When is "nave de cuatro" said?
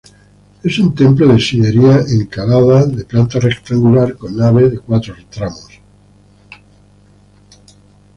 4.35-5.13